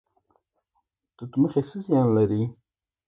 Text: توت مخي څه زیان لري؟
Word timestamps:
توت 1.15 1.31
مخي 1.41 1.61
څه 1.67 1.77
زیان 1.85 2.07
لري؟ 2.17 2.41